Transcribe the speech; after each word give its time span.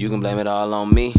You 0.00 0.08
can 0.08 0.20
blame 0.20 0.38
it 0.38 0.46
all 0.46 0.72
on 0.72 0.94
me. 0.94 1.12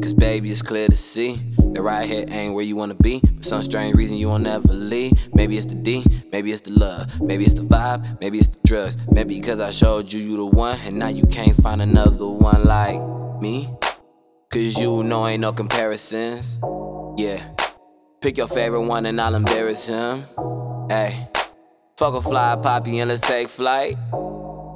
Cause 0.00 0.14
baby, 0.14 0.50
it's 0.50 0.62
clear 0.62 0.88
to 0.88 0.96
see. 0.96 1.38
That 1.74 1.82
right 1.82 2.08
here 2.08 2.24
ain't 2.30 2.54
where 2.54 2.64
you 2.64 2.76
wanna 2.76 2.94
be. 2.94 3.20
For 3.20 3.42
some 3.42 3.62
strange 3.62 3.94
reason, 3.94 4.16
you 4.16 4.30
won't 4.30 4.46
ever 4.46 4.72
leave. 4.72 5.12
Maybe 5.34 5.58
it's 5.58 5.66
the 5.66 5.74
D, 5.74 6.02
maybe 6.32 6.50
it's 6.50 6.62
the 6.62 6.70
love, 6.70 7.20
maybe 7.20 7.44
it's 7.44 7.52
the 7.52 7.62
vibe, 7.62 8.18
maybe 8.22 8.38
it's 8.38 8.48
the 8.48 8.58
drugs. 8.64 8.96
Maybe 9.10 9.38
because 9.38 9.60
I 9.60 9.68
showed 9.68 10.10
you 10.10 10.20
you 10.22 10.38
the 10.38 10.46
one, 10.46 10.78
and 10.86 10.98
now 10.98 11.08
you 11.08 11.26
can't 11.26 11.54
find 11.62 11.82
another 11.82 12.26
one 12.26 12.64
like 12.64 13.02
me. 13.42 13.68
Cause 14.48 14.78
you 14.78 15.02
know 15.02 15.26
ain't 15.26 15.42
no 15.42 15.52
comparisons. 15.52 16.58
Yeah. 17.18 17.46
Pick 18.22 18.38
your 18.38 18.48
favorite 18.48 18.86
one 18.86 19.04
and 19.04 19.20
I'll 19.20 19.34
embarrass 19.34 19.88
him. 19.88 20.24
Hey. 20.88 21.28
Fuck 21.98 22.14
a 22.14 22.22
fly 22.22 22.56
poppy 22.56 22.98
and 22.98 23.10
let's 23.10 23.20
take 23.20 23.48
flight. 23.48 23.98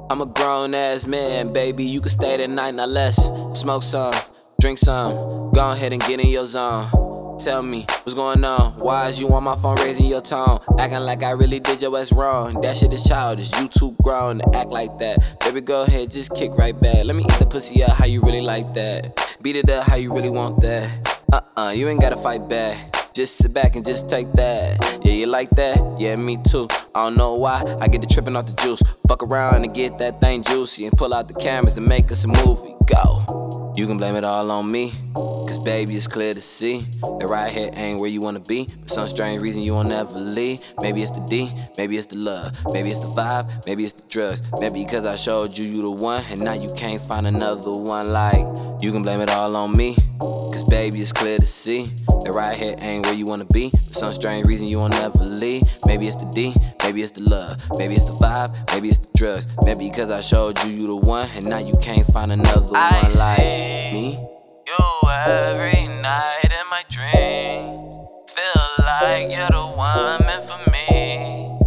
I'm 0.09 0.21
a 0.21 0.25
grown 0.25 0.73
ass 0.73 1.05
man, 1.05 1.51
baby. 1.51 1.83
You 1.83 1.99
can 1.99 2.09
stay 2.09 2.37
the 2.37 2.47
night, 2.47 2.75
let's 2.75 3.29
smoke 3.59 3.83
some, 3.83 4.13
drink 4.61 4.77
some. 4.77 5.51
Go 5.51 5.71
ahead 5.71 5.91
and 5.91 6.01
get 6.01 6.21
in 6.21 6.27
your 6.27 6.45
zone. 6.45 7.37
Tell 7.39 7.61
me 7.61 7.85
what's 8.03 8.13
going 8.13 8.43
on. 8.45 8.79
Why 8.79 9.09
is 9.09 9.19
you 9.19 9.31
on 9.33 9.43
my 9.43 9.55
phone 9.57 9.75
raising 9.83 10.05
your 10.05 10.21
tone? 10.21 10.59
Acting 10.79 10.99
like 10.99 11.23
I 11.23 11.31
really 11.31 11.59
did 11.59 11.81
your 11.81 11.97
ass 11.97 12.13
wrong. 12.13 12.61
That 12.61 12.77
shit 12.77 12.93
is 12.93 13.03
childish. 13.03 13.51
You 13.59 13.67
too 13.67 13.95
grown 14.01 14.39
to 14.39 14.57
act 14.57 14.69
like 14.69 14.97
that. 14.99 15.39
Baby, 15.41 15.59
go 15.59 15.83
ahead, 15.83 16.09
just 16.09 16.33
kick 16.33 16.53
right 16.53 16.79
back. 16.79 17.03
Let 17.03 17.15
me 17.15 17.23
eat 17.23 17.39
the 17.39 17.45
pussy 17.45 17.83
up 17.83 17.91
how 17.91 18.05
you 18.05 18.21
really 18.21 18.41
like 18.41 18.73
that. 18.75 19.37
Beat 19.41 19.57
it 19.57 19.69
up 19.69 19.87
how 19.87 19.97
you 19.97 20.13
really 20.13 20.29
want 20.29 20.61
that. 20.61 21.21
Uh 21.33 21.41
uh, 21.57 21.73
you 21.75 21.89
ain't 21.89 21.99
gotta 21.99 22.15
fight 22.17 22.47
back. 22.47 22.97
Just 23.13 23.37
sit 23.37 23.51
back 23.51 23.75
and 23.75 23.83
just 23.83 24.07
take 24.09 24.31
that. 24.33 24.99
Yeah, 25.03 25.13
you 25.13 25.25
like 25.25 25.49
that? 25.51 25.79
Yeah, 25.97 26.15
me 26.15 26.37
too. 26.37 26.67
I 26.93 27.05
don't 27.05 27.17
know 27.17 27.33
why. 27.33 27.63
I 27.81 27.87
get 27.87 28.01
the 28.01 28.07
tripping 28.07 28.35
off 28.35 28.45
the 28.45 28.53
juice. 28.61 28.79
Fuck 29.07 29.23
around 29.23 29.63
and 29.63 29.73
get 29.73 29.97
that 29.99 30.19
thing 30.19 30.43
juicy 30.43 30.85
and 30.85 30.97
pull 30.97 31.13
out 31.13 31.27
the 31.27 31.33
cameras 31.33 31.75
to 31.75 31.81
make 31.81 32.11
us 32.11 32.25
a 32.25 32.27
movie. 32.27 32.75
Go. 32.85 33.73
You 33.77 33.85
can 33.85 33.97
blame 33.97 34.15
it 34.15 34.23
all 34.23 34.49
on 34.49 34.71
me. 34.71 34.91
Cause 35.13 35.63
baby, 35.63 35.95
it's 35.95 36.07
clear 36.07 36.33
to 36.33 36.41
see 36.41 36.79
that 36.79 37.27
right 37.29 37.51
here 37.51 37.69
ain't 37.77 38.01
where 38.01 38.09
you 38.09 38.19
wanna 38.19 38.39
be. 38.39 38.65
For 38.65 38.87
some 38.87 39.07
strange 39.07 39.39
reason, 39.41 39.61
you 39.61 39.73
won't 39.73 39.91
ever 39.91 40.19
leave. 40.19 40.59
Maybe 40.81 41.01
it's 41.01 41.11
the 41.11 41.21
D, 41.21 41.49
maybe 41.77 41.95
it's 41.95 42.07
the 42.07 42.15
love, 42.15 42.51
maybe 42.73 42.89
it's 42.89 43.15
the 43.15 43.21
vibe, 43.21 43.65
maybe 43.67 43.83
it's 43.83 43.93
the 43.93 44.03
drugs. 44.09 44.51
Maybe 44.59 44.83
because 44.83 45.05
I 45.05 45.15
showed 45.15 45.55
you 45.55 45.65
you 45.65 45.83
the 45.83 45.91
one, 45.91 46.23
and 46.31 46.43
now 46.43 46.53
you 46.53 46.69
can't 46.75 47.05
find 47.05 47.27
another 47.27 47.71
one 47.71 48.11
like. 48.11 48.47
You 48.81 48.91
can 48.91 49.03
blame 49.03 49.21
it 49.21 49.29
all 49.31 49.55
on 49.55 49.77
me. 49.77 49.95
Cause 50.19 50.67
baby, 50.69 51.01
it's 51.01 51.13
clear 51.13 51.37
to 51.37 51.45
see 51.45 51.83
that 51.83 52.31
right 52.33 52.57
here 52.57 52.75
ain't 52.81 53.05
where 53.05 53.15
you 53.15 53.25
wanna 53.25 53.45
be. 53.53 53.69
For 53.69 53.77
some 53.77 54.09
strange 54.09 54.47
reason, 54.47 54.67
you 54.67 54.79
won't 54.79 54.95
ever 54.95 55.23
leave. 55.23 55.61
Maybe 55.85 56.07
it's 56.07 56.15
the 56.15 56.25
D, 56.25 56.53
maybe 56.83 57.01
it's 57.01 57.11
the 57.11 57.21
love, 57.21 57.55
maybe 57.77 57.93
it's 57.93 58.05
the 58.05 58.25
vibe, 58.25 58.55
maybe 58.73 58.89
it's 58.89 58.96
the 58.99 59.17
drugs. 59.17 59.57
Maybe 59.63 59.89
because 59.89 60.11
I 60.11 60.19
showed 60.19 60.61
you 60.63 60.71
you 60.71 60.87
the 60.87 60.97
one, 60.97 61.27
and 61.35 61.49
now 61.49 61.59
you 61.59 61.73
can't 61.81 62.07
find 62.07 62.31
another 62.31 62.75
I 62.75 63.01
one 63.01 63.17
like 63.17 63.93
me. 63.93 64.19
You 64.67 65.09
every 65.09 65.87
night 66.01 66.51
in 66.51 66.65
my 66.69 66.83
dreams. 66.89 68.07
Feel 68.35 68.67
like 68.79 69.31
you're 69.31 69.49
the 69.49 69.65
one 69.75 70.25
meant 70.25 70.43
for 70.45 70.59
me. 70.71 71.57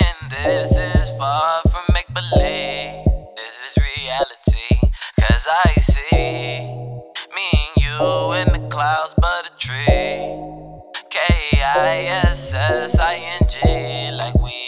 And 0.00 0.30
this 0.30 0.76
is 0.76 1.10
far 1.18 1.62
from 1.62 1.84
make 1.94 2.06
believe. 2.12 3.04
This 3.36 3.56
is 3.66 3.76
reality. 3.76 4.90
Cause 5.20 5.46
I 5.66 5.74
see 5.80 6.60
me 7.34 7.46
and 7.62 7.74
you 7.84 8.32
in 8.34 8.48
the 8.52 8.68
clouds, 8.68 9.14
but 9.16 9.50
a 9.50 9.58
tree. 9.58 10.36
K 11.10 11.18
I 11.62 12.06
S 12.26 12.52
S 12.54 12.98
I 12.98 13.16
N 13.40 13.48
G. 13.48 14.10
Like 14.12 14.38
we 14.38 14.65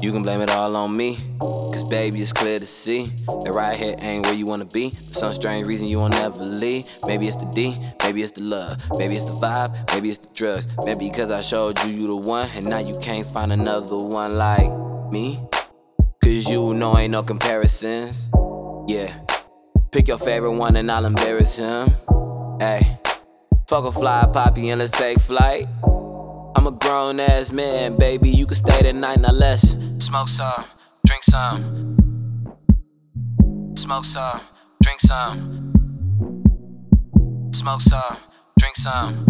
You 0.00 0.10
can 0.12 0.22
blame 0.22 0.40
it 0.40 0.50
all 0.50 0.76
on 0.76 0.96
me. 0.96 1.16
Cause 1.38 1.88
baby, 1.88 2.20
it's 2.20 2.32
clear 2.32 2.58
to 2.58 2.66
see 2.66 3.04
that 3.04 3.52
right 3.54 3.78
here 3.78 3.94
ain't 4.02 4.26
where 4.26 4.34
you 4.34 4.46
wanna 4.46 4.66
be. 4.66 4.88
For 4.88 4.94
some 4.94 5.30
strange 5.30 5.66
reason, 5.66 5.88
you 5.88 5.98
won't 5.98 6.14
ever 6.16 6.44
leave. 6.44 6.84
Maybe 7.06 7.26
it's 7.26 7.36
the 7.36 7.46
D, 7.46 7.74
maybe 8.04 8.20
it's 8.20 8.32
the 8.32 8.42
love, 8.42 8.76
maybe 8.98 9.14
it's 9.14 9.40
the 9.40 9.46
vibe, 9.46 9.94
maybe 9.94 10.08
it's 10.08 10.18
the 10.18 10.28
drugs. 10.34 10.76
Maybe 10.84 11.08
because 11.08 11.32
I 11.32 11.40
showed 11.40 11.82
you 11.84 11.92
you 11.92 12.08
the 12.08 12.16
one, 12.16 12.48
and 12.56 12.68
now 12.68 12.78
you 12.78 12.94
can't 13.00 13.30
find 13.30 13.52
another 13.52 13.96
one 13.96 14.36
like 14.36 14.72
me. 15.12 15.40
Cause 16.22 16.48
you 16.48 16.74
know 16.74 16.96
ain't 16.98 17.12
no 17.12 17.22
comparisons. 17.22 18.30
Yeah. 18.88 19.12
Pick 19.92 20.08
your 20.08 20.18
favorite 20.18 20.52
one 20.52 20.76
and 20.76 20.90
I'll 20.90 21.04
embarrass 21.04 21.58
him. 21.58 21.92
Hey. 22.58 22.98
Fuck 23.68 23.84
a 23.84 23.92
fly 23.92 24.28
poppy 24.32 24.70
and 24.70 24.80
let's 24.80 24.92
take 24.92 25.18
flight. 25.20 25.66
I'm 26.62 26.68
a 26.68 26.78
grown 26.78 27.18
ass 27.18 27.50
man, 27.50 27.98
baby. 27.98 28.30
You 28.30 28.46
can 28.46 28.54
stay 28.54 28.82
the 28.82 28.92
night, 28.92 29.18
let's 29.18 29.76
smoke 29.98 30.28
some, 30.28 30.64
drink 31.04 31.24
some. 31.24 31.96
Smoke 33.74 34.04
some, 34.04 34.40
drink 34.80 35.00
some. 35.00 35.72
Smoke 37.52 37.80
some, 37.80 38.16
drink 38.60 38.76
some. 38.76 39.26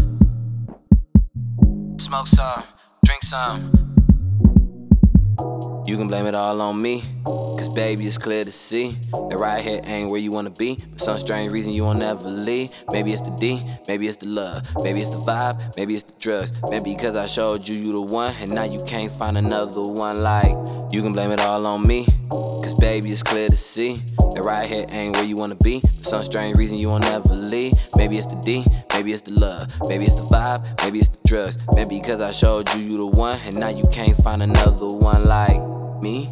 Smoke 1.98 2.26
some, 2.26 2.64
drink 3.02 3.22
some. 3.22 3.81
You 5.92 5.98
can 5.98 6.06
blame 6.06 6.24
it 6.24 6.34
all 6.34 6.58
on 6.62 6.80
me. 6.80 7.02
Cause 7.26 7.74
baby, 7.74 8.06
it's 8.06 8.16
clear 8.16 8.44
to 8.44 8.50
see 8.50 8.92
that 9.12 9.36
right 9.38 9.62
here 9.62 9.82
ain't 9.84 10.10
where 10.10 10.18
you 10.18 10.30
wanna 10.30 10.48
be. 10.48 10.76
For 10.76 10.98
some 10.98 11.18
strange 11.18 11.52
reason, 11.52 11.74
you 11.74 11.84
won't 11.84 12.00
ever 12.00 12.30
leave. 12.30 12.70
Maybe 12.92 13.12
it's 13.12 13.20
the 13.20 13.30
D, 13.32 13.60
maybe 13.88 14.06
it's 14.06 14.16
the 14.16 14.24
love, 14.24 14.56
maybe 14.82 15.00
it's 15.00 15.10
the 15.10 15.30
vibe, 15.30 15.76
maybe 15.76 15.92
it's 15.92 16.04
the 16.04 16.14
drugs. 16.18 16.62
Maybe 16.70 16.94
because 16.94 17.18
I 17.18 17.26
showed 17.26 17.68
you 17.68 17.74
you 17.78 17.92
the 17.92 18.10
one, 18.10 18.32
and 18.40 18.54
now 18.54 18.64
you 18.64 18.82
can't 18.88 19.14
find 19.14 19.36
another 19.36 19.82
one 19.82 20.22
like. 20.22 20.56
You 20.92 21.02
can 21.02 21.12
blame 21.12 21.30
it 21.30 21.42
all 21.42 21.66
on 21.66 21.86
me. 21.86 22.06
Cause 22.30 22.80
baby, 22.80 23.12
it's 23.12 23.22
clear 23.22 23.50
to 23.50 23.56
see 23.56 23.92
that 23.92 24.40
right 24.46 24.66
here 24.66 24.86
ain't 24.92 25.14
where 25.16 25.26
you 25.26 25.36
wanna 25.36 25.60
be. 25.62 25.80
For 25.80 26.08
some 26.16 26.22
strange 26.22 26.56
reason, 26.56 26.78
you 26.78 26.88
won't 26.88 27.04
ever 27.04 27.34
leave. 27.34 27.74
Maybe 27.96 28.16
it's 28.16 28.28
the 28.28 28.40
D, 28.40 28.64
maybe 28.94 29.12
it's 29.12 29.20
the 29.20 29.32
love, 29.32 29.68
maybe 29.88 30.04
it's 30.04 30.16
the 30.16 30.34
vibe, 30.34 30.64
maybe 30.84 31.00
it's 31.00 31.10
the 31.10 31.20
drugs. 31.28 31.68
Maybe 31.74 32.00
because 32.00 32.22
I 32.22 32.30
showed 32.30 32.72
you 32.72 32.80
you 32.80 32.96
the 32.96 33.12
one, 33.12 33.36
and 33.44 33.60
now 33.60 33.68
you 33.68 33.84
can't 33.92 34.16
find 34.22 34.42
another 34.42 34.88
one 34.88 35.28
like 35.28 35.81
me. 36.02 36.28